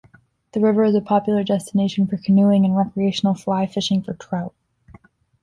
[0.53, 4.55] The river is a popular destination for canoeing and recreational fly fishing for trout.